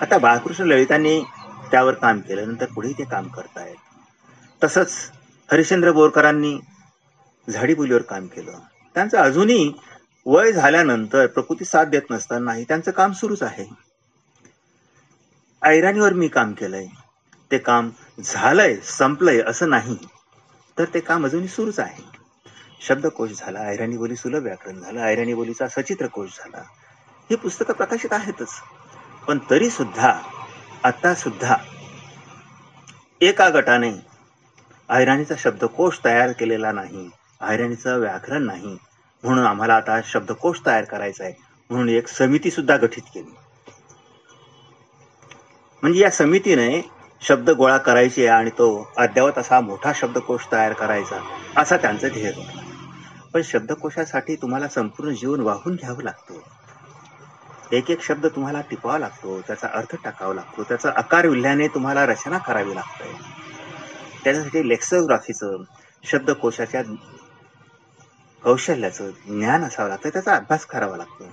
आता 0.00 0.18
बाळकृष्ण 0.18 0.64
ललितांनी 0.64 1.20
त्यावर 1.70 1.94
काम 1.94 2.20
केलं 2.20 2.48
नंतर 2.48 2.66
पुढे 2.66 2.92
ते 2.92 3.04
काम 3.04 3.28
करतायत. 3.28 3.76
तसंच 4.64 5.10
हरिश्चंद्र 5.52 5.92
बोरकरांनी 5.92 6.58
झाडीबुलीवर 7.48 8.02
काम 8.02 8.26
केलं. 8.26 8.58
त्यांचं 8.94 9.18
अजूनही 9.18 9.72
वय 10.26 10.52
झाल्यानंतर 10.52 11.26
प्रकृती 11.26 11.64
साथ 11.64 11.86
देत 11.86 12.02
नसतानाही 12.10 12.64
त्यांचं 12.64 12.90
काम 12.90 13.12
सुरूच 13.12 13.42
आहे. 13.42 13.66
ऐराणीवर 15.62 16.12
मी 16.12 16.28
काम 16.28 16.52
केलंय. 16.52 16.86
ते 17.50 17.58
काम 17.58 17.90
झालंय 18.24 18.76
संपलंय 18.76 19.40
असं 19.40 19.70
नाही. 19.70 19.96
तर 20.78 20.84
ते 20.94 21.00
काम 21.00 21.24
अजूनही 21.24 21.48
सुरूच 21.48 21.80
आहे. 21.80 22.19
शब्दकोश 22.80 23.30
झाला 23.30 23.60
ऐराणी 23.60 23.96
बोली 23.96 24.16
सुलभ 24.16 24.42
व्याकरण 24.42 24.80
झालं 24.80 25.00
ऐराणी 25.00 25.34
बोलीचा 25.34 25.68
सचित्र 25.68 26.06
कोश 26.06 26.38
झाला. 26.38 26.62
ही 27.30 27.36
पुस्तकं 27.36 27.72
प्रकाशित 27.72 28.12
आहेतच. 28.12 28.60
पण 29.28 29.38
तरी 29.50 29.70
सुद्धा 29.70 30.12
आता 30.84 31.14
सुद्धा 31.14 31.56
एका 33.20 33.48
गटाने 33.48 33.90
ऐराणीचा 34.88 35.34
शब्दकोश 35.38 35.98
तयार 36.04 36.32
केलेला 36.32 36.72
नाही 36.72 37.08
ऐराणीचं 37.42 37.98
व्याकरण 37.98 38.42
नाही 38.42 38.76
म्हणून 39.24 39.44
आम्हाला 39.44 39.74
आता 39.74 40.00
शब्दकोश 40.04 40.60
तयार 40.66 40.84
करायचा 40.84 41.24
आहे 41.24 41.32
म्हणून 41.70 41.88
एक 41.88 42.08
समिती 42.08 42.50
सुद्धा 42.50 42.76
गठीत 42.76 43.02
केली. 43.14 43.34
म्हणजे 45.82 46.00
या 46.00 46.10
समितीने 46.10 46.80
शब्द 47.22 47.50
गोळा 47.50 47.76
करायचे 47.78 48.26
आणि 48.26 48.50
तो 48.50 48.92
अद्यावत 48.96 49.38
असा 49.38 49.60
मोठा 49.60 49.92
शब्दकोश 49.94 50.46
तयार 50.52 50.72
करायचा 50.72 51.18
असा 51.56 51.76
त्यांचं 51.76 52.08
ध्येय 52.08 52.32
होता. 52.32 52.59
पण 53.34 53.42
शब्दकोशासाठी 53.42 54.34
तुम्हाला 54.36 54.68
संपूर्ण 54.68 55.14
जीवन 55.14 55.40
वाहून 55.40 55.74
घ्यावं 55.74 56.02
लागतो. 56.02 56.42
एक 57.72 57.90
एक 57.90 58.02
शब्द 58.02 58.26
तुम्हाला 58.26 58.60
टिपावा 58.60 58.98
लागतो 58.98 59.40
त्याचा 59.40 59.68
अर्थ 59.72 59.96
टाकावा 60.04 60.34
लागतो 60.34 60.62
त्याचा 60.62 60.90
आकार 60.96 61.26
विल्ह्याने 61.26 61.68
तुम्हाला 61.68 62.06
रचना 62.06 62.38
करावी 62.38 62.74
लागते. 62.74 63.12
त्याच्यासाठी 64.24 64.68
लेक्सोग्राफीचं 64.68 65.62
शब्दकोशाच्या 66.04 66.82
कौशल्याचं 68.42 69.10
ज्ञान 69.10 69.64
असावं 69.64 69.88
लागतं 69.88 70.08
त्याचा 70.08 70.34
अभ्यास 70.34 70.66
करावा 70.66 70.96
लागतो. 70.96 71.24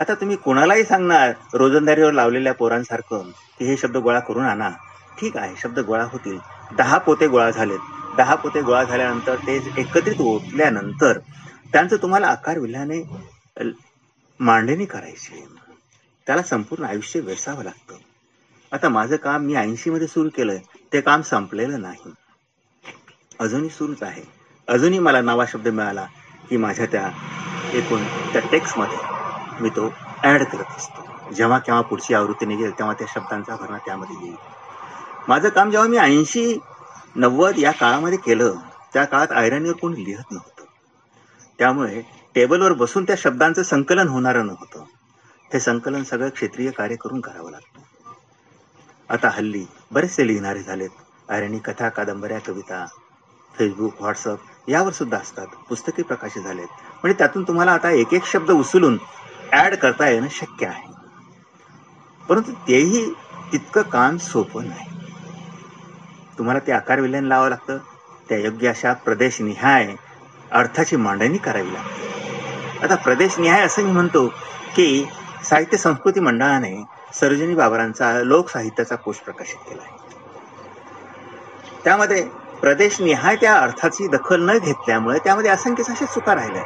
आता 0.00 0.14
तुम्ही 0.14 0.36
कोणालाही 0.36 0.84
सांगणार 0.84 1.32
रोजंदारीवर 1.54 2.12
लावलेल्या 2.12 2.54
पोरांसारखं 2.54 3.30
की 3.58 3.64
हे 3.64 3.76
शब्द 3.76 3.96
गोळा 3.96 4.20
करून 4.20 4.44
आणा. 4.44 4.70
ठीक 5.18 5.36
आहे 5.36 5.54
शब्द 5.56 5.78
गोळा 5.78 6.04
होतील. 6.04 6.38
दहा 6.76 6.98
पोते 6.98 7.26
गोळा 7.26 7.50
झालेत. 7.50 7.78
दहा 8.16 8.34
पोते 8.34 8.60
गोळा 8.60 8.82
झाल्यानंतर 8.84 9.36
ते 9.36 9.56
एकत्रित 9.78 10.20
ओतल्यानंतर 10.20 11.18
त्यांचं 11.72 11.96
तुम्हाला 11.96 12.26
आकार 12.26 12.58
विल्ह्याने 12.58 13.02
मांडणी 14.40 14.84
करायची. 14.84 15.44
त्याला 16.26 16.42
संपूर्ण 16.42 16.84
आयुष्य 16.84 17.20
वेसावं 17.20 17.64
लागतं. 17.64 17.96
आता 18.72 18.88
माझं 18.88 19.16
काम 19.16 19.42
मी 19.42 19.54
ऐंशी 19.54 19.90
मध्ये 19.90 20.06
सुरू 20.06 20.28
केलंय. 20.36 20.58
ते 20.92 21.00
काम 21.00 21.22
संपलेलं 21.22 21.80
नाही. 21.80 22.12
अजूनही 23.40 23.68
सुरूच 23.70 24.02
आहे. 24.02 24.22
अजूनही 24.68 24.98
मला 24.98 25.20
नवा 25.20 25.44
शब्द 25.48 25.68
मिळाला 25.68 26.06
की 26.50 26.56
माझ्या 26.56 26.86
त्या 26.86 27.10
एकूण 27.72 28.02
त्या 28.32 28.40
टेक्स्टमध्ये 28.50 28.98
मी 29.60 29.68
तो 29.68 29.88
ऍड 30.24 30.42
करत 30.42 30.76
असतो. 30.76 31.32
जेव्हा 31.34 31.58
केव्हा 31.58 31.82
पुढची 31.82 32.14
आवृत्ती 32.14 32.46
निघेल 32.46 32.70
तेव्हा 32.70 32.94
त्या 32.94 33.06
शब्दांचा 33.14 33.56
भरणा 33.56 33.78
त्यामध्ये 33.78 34.16
येईल. 34.22 34.34
माझं 35.28 35.48
काम 35.48 35.70
जेव्हा 35.70 35.88
मी 35.88 35.96
ऐंशी 35.96 36.58
नव्वद 37.14 37.58
या 37.58 37.70
काळामध्ये 37.70 38.18
केलं 38.18 38.54
त्या 38.92 39.04
काळात 39.04 39.32
आयरनीवर 39.32 39.74
कोणी 39.74 40.04
लिहत 40.04 40.32
नव्हतं. 40.32 40.64
त्यामुळे 41.58 42.02
टेबलवर 42.34 42.72
बसून 42.72 43.04
त्या 43.04 43.16
शब्दांचं 43.18 43.62
संकलन 43.62 44.08
होणारं 44.08 44.46
नव्हतं. 44.46 44.84
हे 45.52 45.60
संकलन 45.60 46.02
सगळं 46.02 46.28
क्षेत्रीय 46.28 46.70
कार्य 46.70 46.96
करून 46.96 47.20
करावं 47.20 47.50
लागतं. 47.50 47.80
आता 49.08 49.28
हल्ली 49.28 49.66
बरेचसे 49.90 50.26
लिहिणारे 50.26 50.62
झालेत. 50.62 50.90
आयरणी 51.28 51.58
कथा 51.58 51.88
कादंबऱ्या 51.88 52.38
कविता 52.38 52.86
फेसबुक 53.58 53.94
व्हॉट्सअप 54.00 54.38
यावर 54.68 54.92
सुद्धा 54.92 55.16
असतात. 55.16 55.46
पुस्तके 55.46 56.02
प्रकाशित 56.02 56.42
झालेत. 56.42 56.68
म्हणजे 57.02 57.18
त्यातून 57.18 57.42
तुम्हाला 57.42 57.72
आता 57.72 57.90
एक 57.90 58.14
एक 58.14 58.24
शब्द 58.24 58.50
उचलून 58.50 58.98
ऍड 59.52 59.74
करता 59.74 60.08
येणं 60.08 60.28
शक्य 60.30 60.66
आहे. 60.66 60.92
परंतु 62.28 62.52
तेही 62.52 63.12
तितकं 63.52 63.82
काम 63.82 64.16
सोपं 64.16 64.66
नाही. 64.66 64.95
तुम्हाला 66.38 66.60
ते 66.66 66.72
आकार 66.72 67.00
विलयन 67.00 67.24
लावावं 67.24 67.48
लागतं. 67.48 67.78
त्या 68.28 68.38
योग्य 68.38 68.68
अशा 68.68 68.92
प्रदेशनिहाय 68.92 69.94
अर्थाची 70.50 70.96
मांडणी 70.96 71.38
करावी 71.38 71.72
लागते. 71.72 72.04
आता 72.82 72.94
प्रदेशनिहाय 72.94 73.62
असं 73.62 73.82
मी 73.82 73.92
म्हणतो 73.92 74.26
की 74.76 75.06
साहित्य 75.44 75.76
संस्कृती 75.76 76.20
मंडळाने 76.20 76.84
सरोजिनी 77.14 77.54
बाबरांचा 77.54 78.12
लोकसाहित्याचा 78.22 78.96
कोश 78.96 79.16
प्रकाशित 79.16 79.68
केला 79.68 79.82
आहे. 79.82 79.94
त्यामध्ये 81.84 82.22
प्रदेशनिहाय 82.60 83.36
त्या 83.36 83.54
अर्थाची 83.54 84.08
दखल 84.08 84.50
न 84.50 84.58
घेतल्यामुळे 84.58 85.18
त्यामध्ये 85.18 85.50
असंख्य 85.50 85.84
अशा 85.88 86.04
चुका 86.04 86.34
राहिल्या 86.34 86.62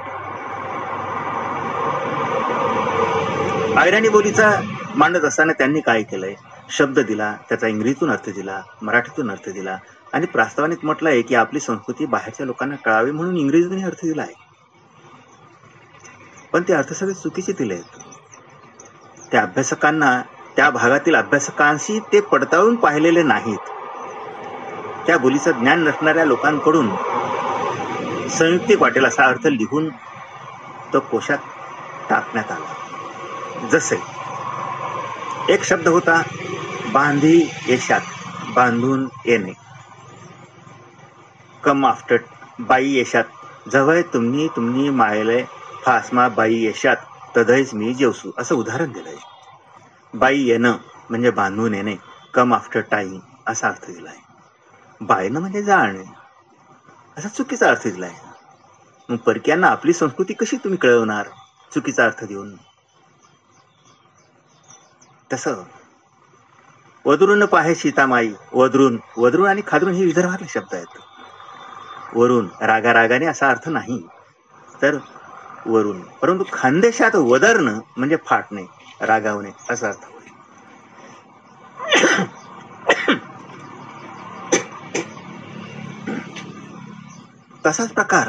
अहिराणी 3.80 4.08
बोलीचा 4.08 4.60
मांडत 4.94 5.24
असताना 5.24 5.52
त्यांनी 5.52 5.80
काय 5.80 6.02
केलंय? 6.02 6.34
शब्द 6.70 6.98
दिला 6.98 7.36
त्याचा 7.48 7.66
इंग्रजीतून 7.66 8.10
अर्थ 8.10 8.30
दिला 8.30 8.62
मराठीतून 8.82 9.30
अर्थ 9.30 9.48
दिला. 9.48 9.76
आणि 10.12 10.26
प्रस्तावानिक 10.26 10.78
म्हटलं 10.82 11.08
आहे 11.08 11.22
की 11.22 11.34
आपली 11.34 11.60
संस्कृती 11.60 12.06
बाहेरच्या 12.06 12.46
लोकांना 12.46 12.76
कळावी 12.76 13.10
म्हणून 13.10 13.36
इंग्रजीतूनही 13.36 13.84
अर्थ 13.84 14.04
दिला 14.04 14.22
आहे. 14.22 14.34
पण 16.52 16.62
ते 16.62 16.72
अर्थ 16.72 16.92
सगळे 16.92 17.14
चुकीचे 17.14 17.52
दिले 17.52 17.74
आहेत. 17.74 17.84
त्या 19.32 19.42
अभ्यासकांना 19.42 20.22
त्या 20.56 20.70
भागातील 20.70 21.14
अभ्यासकांशी 21.14 21.98
ते 22.12 22.20
पडताळून 22.20 22.76
पाहिलेले 22.76 23.22
नाहीत. 23.22 23.58
त्या 25.06 25.18
बोलीचं 25.18 25.50
ज्ञान 25.50 25.84
नसणाऱ्या 25.84 26.24
लोकांकडून 26.24 26.96
संयुक्तिक 28.28 28.82
वाटेल 28.82 29.04
असा 29.04 29.24
अर्थ 29.24 29.46
लिहून 29.46 29.88
तो 30.92 31.00
कोशात 31.00 31.38
टाकण्यात 32.10 32.50
आला. 32.50 33.68
जसे 33.70 33.96
एक 35.48 35.64
शब्द 35.64 35.88
होता 35.88 36.22
बांधी 36.92 37.37
येशात 37.68 38.52
बांधून 38.54 39.09
येणे. 39.26 39.52
कम 41.62 41.85
आफ्टर 41.87 42.16
बाई 42.61 42.88
येशात 42.88 43.68
जवळ 43.73 44.00
तुम्ही 44.14 44.47
तुम्ही 44.49 44.88
मायले 44.92 45.42
फासमा 45.85 46.28
बाई 46.28 46.54
येशात 46.54 46.97
तदयच 47.37 47.75
मी 47.75 47.92
जेवसू. 47.94 48.30
असं 48.38 48.54
उदाहरण 48.54 48.92
दिलंय. 48.92 49.16
बाई 50.14 50.42
येणं 50.42 50.76
म्हणजे 51.11 51.30
बांधून 51.30 51.75
येणे 51.75 51.97
कम 52.35 52.54
आफ्टर 52.54 52.80
टाईम 52.80 53.18
असा 53.47 53.68
अर्थ 53.68 53.87
दिलाय. 53.87 54.16
बायनं 55.00 55.40
म्हणजे 55.40 55.62
जाणे 55.62 56.04
असा 57.16 57.28
चुकीचा 57.28 57.68
अर्थ 57.68 57.87
दिलाय. 57.88 58.12
मग 59.09 59.16
परक्यांना 59.16 59.68
आपली 59.68 59.92
संस्कृती 59.92 60.32
कशी 60.35 60.56
तुम्ही 60.56 60.78
कळवणार? 60.78 61.28
चुकीचा 61.73 62.04
अर्थ 62.04 62.25
देऊन. 62.25 62.54
तसं 65.30 65.62
वदरून 67.04 67.45
पाहे 67.45 67.75
सीतामाई. 67.75 68.33
वदरून 68.52 68.99
वदरून 69.16 69.49
आणि 69.49 69.62
खादरून 69.66 69.92
हे 69.92 70.04
विदर्भातले 70.04 70.47
शब्द 70.49 70.75
आहेत. 70.75 70.99
वरून 72.14 72.49
रागारागाने 72.61 73.26
असा 73.26 73.49
अर्थ 73.49 73.69
नाही. 73.69 74.00
तर 74.83 74.97
वरून 75.66 76.00
परंतु 76.00 76.45
खानदेशात 76.52 77.14
वदरणं 77.14 77.80
म्हणजे 77.97 78.16
फाटणे 78.26 78.64
रागावणे 79.00 79.50
असा 79.71 79.88
अर्थ. 79.88 80.07
तसाच 87.66 87.92
प्रकार. 87.92 88.28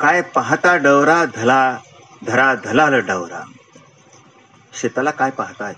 काय 0.00 0.20
पाहता 0.22 0.76
डवरा 0.76 1.24
धला 1.24 1.78
धरा 2.26 2.54
धलाल 2.54 3.00
डवरा. 3.00 3.40
शेताला 4.78 5.10
काय 5.10 5.30
पाहताय? 5.30 5.74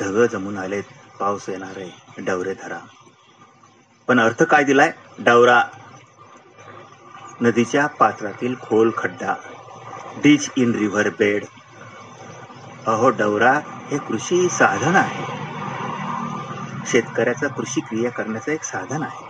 ढग 0.00 0.26
जमून 0.26 0.58
आलेत 0.58 0.82
पाऊस 1.20 1.48
येणार 1.48 1.72
आहे 1.76 2.22
डवरे 2.22 2.54
धरा. 2.54 2.78
पण 4.08 4.20
अर्थ 4.20 4.42
काय 4.42 4.64
दिलाय? 4.64 4.92
डवरा. 5.18 5.62
नदीच्या 7.40 7.86
पात्रातील 7.86 8.54
खोल 8.54 8.90
खड्डा. 8.96 9.34
Ditch 10.16 10.50
in 10.56 10.74
river 10.74 11.08
bed. 11.08 11.44
अहो 12.86 13.10
डवरा 13.10 13.60
हे 13.90 13.98
कृषी 13.98 14.48
साधन 14.48 14.96
आहे. 14.96 15.24
शेतकऱ्याचा 16.86 17.48
कृषी 17.48 17.80
क्रिया 17.80 18.10
करण्याचं 18.10 18.52
एक 18.52 18.62
साधन 18.62 19.02
आहे. 19.02 19.24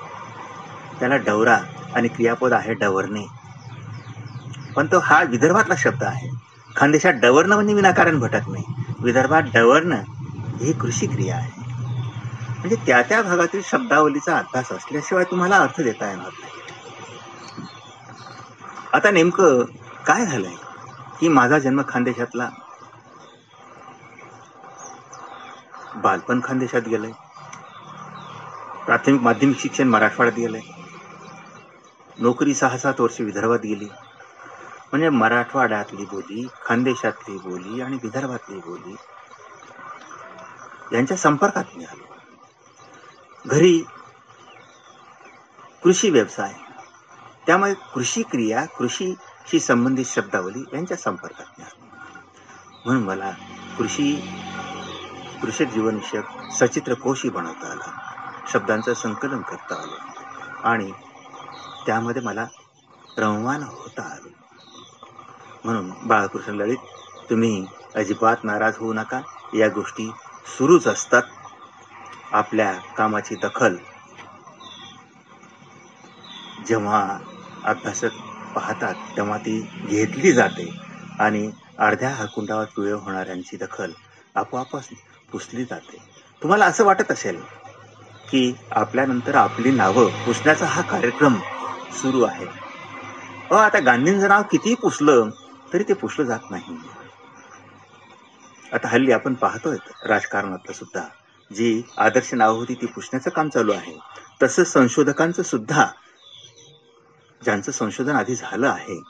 त्याला 1.00 1.16
डवरा 1.16 1.59
आणि 1.94 2.09
क्रियापद 2.09 2.52
आहे 2.52 2.74
डवरणे. 2.74 3.26
पण 4.76 4.87
तो 4.87 4.98
हा 4.98 5.22
विदर्भातला 5.22 5.74
शब्द 5.78 6.04
आहे. 6.04 6.28
खानदेशात 6.76 7.12
डवरणं 7.12 7.54
म्हणजे 7.54 7.74
विनाकारण 7.74 8.18
भटकणे. 8.18 8.52
नाही 8.52 8.88
विदर्भात 9.00 9.42
डवरणं 9.54 10.02
ही 10.61 10.72
कृषी 10.72 11.06
क्रिया 11.06 11.37
आहे. 11.37 11.61
म्हणजे 12.58 12.76
त्या 12.76 13.02
त्या 13.02 13.22
भागातील 13.22 13.61
शब्दावलीचा 13.64 14.38
अभ्यास 14.38 14.72
असल्याशिवाय 14.72 15.24
तुम्हाला 15.24 15.56
अर्थ 15.56 15.80
देता 15.80 16.11
येणार 16.11 16.26
नाही. 16.26 16.52
आता 18.92 19.11
नेमकं 19.11 19.64
काय 20.06 20.26
झालंय? 20.26 20.54
की 21.20 21.28
माझा 21.28 21.58
जन्म 21.58 21.82
खानदेशातला 21.88 22.50
बालपण 25.96 26.40
खानदेशात 26.44 26.80
गेलंय. 26.80 27.11
प्राथमिक 28.87 29.20
माध्यमिक 29.20 29.61
शिक्षण 29.61 29.88
मराठवाड्यात 29.88 30.38
गेलंय. 30.38 30.61
नोकरी 32.18 32.54
सहा 32.54 32.78
सात 32.78 33.00
वर्ष 33.00 33.20
विदर्भात 33.20 33.58
गेली. 33.58 33.88
म्हणजे 34.92 35.09
मराठवाड्यातली 35.09 36.05
बोली 36.05 36.46
खानदेशातली 36.64 37.37
बोली 37.38 37.81
आणि 37.81 37.96
विदर्भातली 38.03 38.59
बोली 38.59 38.96
यांच्या 40.92 41.16
संपर्कात 41.16 41.64
मी 41.77 41.85
आलो. 41.85 42.05
घरी 43.46 43.85
कृषी 45.83 46.11
व्यवसाय 46.11 46.53
त्यामुळे 47.46 47.74
कृषी 47.74 48.22
क्रिया 48.22 48.64
कृषीशी 48.64 49.61
संबंधित 49.61 50.05
शब्दावली 50.05 50.64
यांच्या 50.72 50.96
संपर्कात 50.96 51.46
मी 51.59 51.64
आलो. 51.64 51.85
म्हणून 52.85 53.05
मला 53.05 53.31
कृषी 53.79 54.12
कृषी 55.42 55.64
जीवनविषयक 55.66 56.53
सचित्र 56.53 56.94
कोशी 56.94 57.29
बनवता 57.29 57.70
आला 57.70 57.92
शब्दांचं 58.48 58.94
संकलन 58.94 59.42
करता 59.42 59.74
आलं 59.74 60.66
आणि 60.68 60.92
त्यामध्ये 61.87 62.22
मला 62.22 62.46
रमवान 63.18 63.62
होता 63.62 64.03
आलं. 64.03 64.28
म्हणून 65.68 65.90
बाळकृष्ण 66.04 66.54
ललित 66.54 66.78
तुम्ही 67.31 67.64
अजिबात 67.96 68.44
नाराज 68.44 68.76
होऊ 68.76 68.92
नका. 68.94 69.20
या 69.54 69.68
गोष्टी 69.70 70.11
सुरूच 70.48 70.87
असतात. 70.88 71.22
आपल्या 72.33 72.72
कामाची 72.96 73.35
दखल. 73.38 73.76
जेव्हा 76.66 77.00
अभ्यासक 77.64 78.12
पाहतात 78.54 78.94
तेव्हा 79.16 79.37
ती 79.38 79.61
घेतली 79.87 80.33
जाते 80.33 80.68
आणि 81.20 81.50
अर्ध्या 81.81 82.11
हकुंडावर 82.14 82.64
पिळ 82.76 82.92
होणाऱ्यांची 82.94 83.57
दखल 83.57 83.92
आपोआपच 84.35 84.88
पुसली 85.33 85.64
जाते. 85.64 85.96
तुम्हाला 86.42 86.66
असं 86.66 86.85
वाटत 86.85 87.11
असेल 87.11 87.40
की 88.28 88.52
आपल्यानंतर 88.72 89.35
आपली 89.37 89.70
नावं 89.72 90.09
पुसण्याचा 90.18 90.66
हा 90.66 90.83
कार्यक्रम 90.85 91.38
सुरू 91.92 92.22
आहे? 92.22 92.46
अ 93.50 93.54
आता 93.57 93.78
गांधींचं 93.81 94.28
नाव 94.28 94.42
कितीही 94.50 94.74
पुसलं 94.78 95.28
तरी 95.72 95.83
ते 95.83 95.92
पुसलं 95.92 96.26
जात 96.26 96.50
नाही. 96.50 96.76
आता 98.72 98.88
हल्ली 98.88 99.12
आपण 99.12 99.35
पाहतोय 99.35 99.76
राजकारणातलं 100.07 100.72
सुद्धा. 100.72 101.02
जी 101.50 101.83
आदर्श 101.96 102.35
नाव 102.35 102.57
होती 102.57 102.74
ती 102.74 102.87
पुसण्याचं 102.87 103.31
काम 103.31 103.48
चालू 103.48 103.72
आहे. 103.72 103.98
तसंच 104.42 104.66
संशोधकांचं 104.66 105.42
सुद्धा 105.42 105.87
ज्यांचं 107.40 107.72
संशोधन 107.72 108.16
आधी 108.16 108.35
झालं 108.35 108.68
आहे 108.68 109.00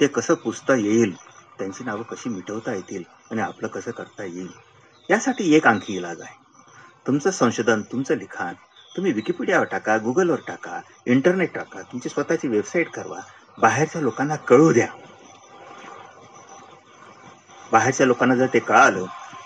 ते 0.00 0.06
कसं 0.06 0.34
पुसता 0.34 0.74
येईल 0.74 1.14
त्यांची 1.58 1.84
नावं 1.84 2.02
कशी 2.02 2.28
मिटवता 2.28 2.74
येतील 2.74 3.02
आणि 3.30 3.40
आपलं 3.40 3.68
कसं 3.68 3.90
करता 3.90 4.24
येईल 4.24 4.48
यासाठी 5.08 5.54
एक 5.54 5.66
आणखी 5.66 5.96
इलाज 5.96 6.20
आहे. 6.20 6.36
तुमचं 7.06 7.30
संशोधन 7.30 7.82
तुमचं 7.82 8.16
लिखाण 8.16 8.54
तुम्ही 8.96 9.12
विकिपीडियावर 9.12 9.64
टाका 9.64 9.96
गुगलवर 9.96 10.40
टाका 10.46 10.80
इंटरनेट 11.06 11.54
टाका 11.54 11.82
तुमची 11.82 12.08
स्वतःची 12.08 12.48
वेबसाईट 12.48 12.90
करवा 12.90 13.20
बाहेरच्या 13.58 14.00
लोकांना 14.02 14.36
कळू 14.36 14.72
द्या. 14.72 14.86
बाहेरच्या 17.72 18.06
लोकांना 18.06 18.34
जर 18.34 18.46
ते 18.46 18.58
कळालं 18.60 19.04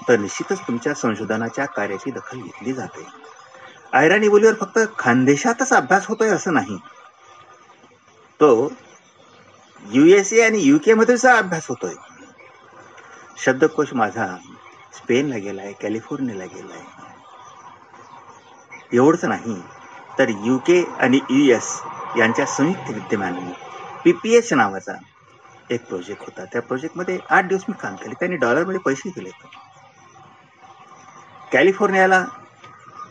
तर 0.08 0.18
निश्चितच 0.18 0.60
तुमच्या 0.60 0.94
संशोधनाच्या 0.94 1.64
कार्याची 1.66 2.10
दखल 2.10 2.40
घेतली 2.40 2.72
जाते. 2.72 3.06
आयराणी 3.92 4.28
बोलीवर 4.28 4.54
फक्त 4.56 4.78
खानदेशातच 4.98 5.72
अभ्यास 5.72 6.06
होतोय 6.06 6.28
असं 6.30 6.54
नाही. 6.54 6.78
तो 8.40 8.48
युएसए 9.84 10.40
आणि 10.42 10.60
युके 10.60 10.94
मध्ये 10.94 11.16
अभ्यास 11.30 11.66
होतोय. 11.68 11.94
शब्दकोश 13.38 13.92
माझा 13.94 14.26
स्पेनला 14.94 15.36
गेलाय 15.38 15.72
कॅलिफोर्नियाला 15.80 16.44
गेलाय. 16.48 16.84
एवढंच 18.92 19.24
नाही 19.24 19.54
तर 20.18 20.28
युके 20.44 20.82
आणि 20.98 21.20
युएस 21.30 21.70
यांच्या 22.18 22.46
संयुक्त 22.48 22.90
विद्यमानाने 22.90 23.52
पीपीएच 24.04 24.52
नावाचा 24.52 24.92
एक 25.70 25.86
प्रोजेक्ट 25.88 26.22
होता. 26.22 26.44
त्या 26.44 26.62
प्रोजेक्टमध्ये 26.62 27.18
आठ 27.30 27.44
दिवस 27.44 27.64
मी 27.68 27.74
काम 27.82 27.94
केले. 27.96 28.14
त्यांनी 28.14 28.36
डॉलरमध्ये 28.36 28.80
पैसे 28.80 29.10
दिले. 29.10 29.30
कॅलिफोर्नियाला 31.52 32.24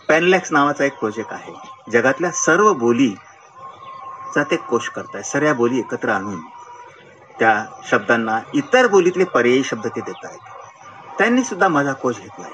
पॅनलॅक्स 0.08 0.52
नावाचा 0.52 0.86
एक 0.86 0.98
प्रोजेक्ट 1.00 1.34
आहे. 1.34 1.54
जगातल्या 1.92 2.32
सर्व 2.36 2.74
बोलीचा 2.76 4.44
ते 4.44 4.56
कोश 4.70 4.90
करताय. 4.90 5.22
सर्व 5.24 5.54
बोली 5.54 5.80
एकत्र 5.80 6.10
आणून 6.10 6.40
त्या 7.40 7.54
शब्दांना 7.86 8.40
इतर 8.54 8.88
बोलीतले 8.88 9.24
पर्यायी 9.26 9.64
शब्द 9.64 9.88
ते 9.88 10.02
देत 10.02 10.26
आहेत 10.26 11.18
त्यांनी 11.18 11.44
सुद्धा 11.44 11.68
माझा 11.68 11.94
कोश 11.94 12.18
घेतलाय 12.18 12.52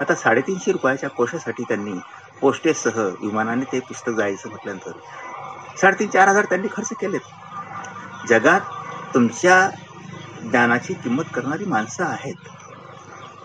आता 0.00 0.14
साडेतीनशे 0.14 0.72
रुपयाच्या 0.72 1.10
कोशासाठी 1.10 1.62
त्यांनी 1.62 1.92
पोस्टेजसह 2.40 3.00
विमानाने 3.20 3.64
ते 3.72 3.80
पुस्तक 3.80 4.12
जायचं 4.12 4.48
म्हटल्यानंतर 4.48 5.76
साडेतीन 5.78 6.08
चार 6.08 6.28
हजार 6.28 6.44
त्यांनी 6.44 6.68
खर्च 6.72 6.88
केलेत. 7.00 7.20
जगात 8.28 8.60
तुमच्या 9.16 9.70
ज्ञानाची 10.42 10.94
किंमत 10.94 11.24
करणारी 11.34 11.64
माणसं 11.64 12.04
आहेत. 12.04 12.34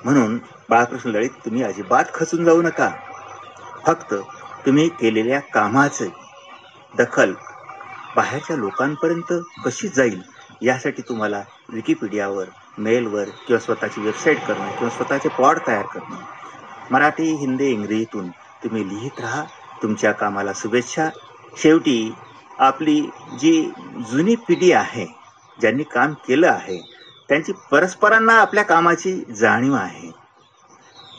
म्हणून 0.06 0.40
बाळकृष्ण 0.70 1.10
लळित 1.10 1.30
तुम्ही 1.30 1.64
अजिबात 1.64 2.04
खचून 2.14 2.46
जाऊ 2.46 2.62
नका. 2.62 2.90
फक्त 3.86 4.14
तुम्ही 4.66 4.90
केलेल्या 4.90 5.40
कामाचे 5.40 6.10
दखल 6.98 7.34
बाहेरच्या 8.16 8.56
लोकांपर्यंत 8.56 9.34
कशी 9.66 9.88
जाईल 9.88 10.22
यासाठी 10.62 11.02
तुम्हाला 11.02 11.42
विकिपीडियावर 11.70 12.46
मेलवर 12.78 13.24
किंवा 13.24 13.60
स्वतःची 13.60 14.02
वेबसाईट 14.02 14.46
करणं 14.46 14.68
किंवा 14.68 14.90
स्वतःचे 14.90 15.30
पॉड 15.30 15.60
तयार 15.68 15.86
करणं. 15.86 16.16
मराठी 16.92 17.36
हिंदी 17.36 17.66
इंग्रजीतून 17.66 18.30
तुम्ही 18.30 18.90
लिहित 18.90 19.20
राहा. 19.20 19.44
तुमच्या 19.84 20.12
कामाला 20.12 20.52
शुभेच्छा. 20.56 21.10
शेवटी 21.58 22.14
आपली 22.60 23.02
जी 23.40 23.72
जुनी 24.10 24.36
पिढी 24.36 24.72
आहे 24.72 25.21
ज्यांनी 25.62 25.84
काम 25.86 26.14
केलं 26.22 26.48
आहे 26.50 26.80
त्यांची 27.30 27.54
परस्परांना 27.72 28.34
आपल्या 28.42 28.64
कामाची 28.66 29.14
जाणीव 29.32 29.74
आहे. 29.76 30.12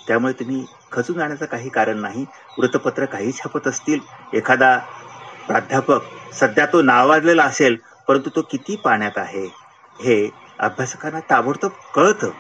त्यामुळे 0.07 0.33
तुम्ही 0.35 0.65
खचून 0.93 1.17
जाण्याचं 1.17 1.47
काही 1.47 1.69
कारण 1.71 1.99
नाही. 1.99 2.25
वृत्तपत्र 2.59 3.05
काही 3.07 3.33
छापत 3.35 3.67
असतील. 3.69 4.01
एखादा 4.33 4.77
प्राध्यापक 5.49 6.03
सध्या 6.35 6.67
तो 6.67 6.83
नावाजलेला 6.83 7.45
असेल 7.45 7.77
परंतु 8.09 8.31
तो 8.31 8.43
किती 8.51 8.77
पाण्यात 8.79 9.19
आहे 9.19 9.47
हे 9.97 10.17
अभ्यासकांना 10.61 11.21
ताबडतोब 11.31 11.73
कळतं. 11.95 12.31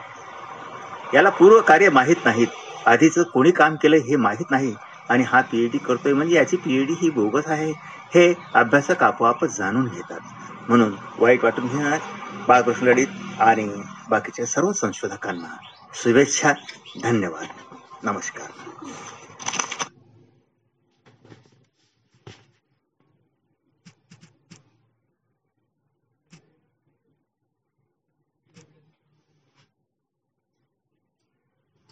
याला 1.12 1.30
पूर्व 1.30 1.60
कार्य 1.62 1.88
माहीत 1.90 2.24
नाहीत. 2.24 2.46
आधीचं 2.86 3.22
कोणी 3.24 3.50
काम 3.52 3.74
केलं 3.76 3.96
हे 4.02 4.16
माहीत 4.18 4.50
नाही. 4.50 4.74
आणि 5.10 5.24
हा 5.24 5.40
पीएचडी 5.42 5.78
करतोय 5.78 6.12
म्हणजे 6.12 6.34
याची 6.34 6.56
पीएचडी 6.56 6.94
ही 6.96 7.10
बोगस 7.12 7.46
आहे 7.48 7.70
हे 8.12 8.32
अभ्यासक 8.54 9.02
आपोआपच 9.02 9.56
जाणून 9.56 9.86
घेतात. 9.86 10.20
म्हणून 10.68 10.94
वाईट 11.18 11.44
वाटून 11.44 11.66
घेणार 11.66 11.98
बाळकृष्ण 12.48 12.86
लढित 12.86 13.40
आणि 13.40 13.68
बाकीच्या 14.10 14.46
सर्व 14.46 14.72
संशोधकांना 14.72 15.54
शुभेच्छा 15.94 16.52
धन्यवाद 17.02 17.46
नमस्कार. 18.02 18.50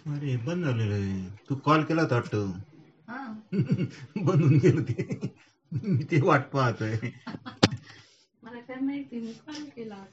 अरे 0.06 0.36
बंद 0.36 0.64
झालेलं 0.64 0.94
आहे 0.94 1.28
तू 1.50 1.54
कॉल 1.54 1.82
केला 1.84 2.02
होता 2.02 2.14
वाटतं? 2.14 2.50
हा. 3.08 3.26
बंद 4.16 4.40
होऊन 4.42 4.56
गेलं 4.58 4.82
ते. 4.82 5.34
मी 5.72 6.04
ते 6.04 6.20
वाट 6.20 6.50
पाहतोय. 6.50 6.96
Parecerme 8.50 9.06
que 9.06 9.20
me 9.20 9.32
cual 9.44 9.72
que 9.72 9.86
la 9.86 10.02
otra. 10.02 10.10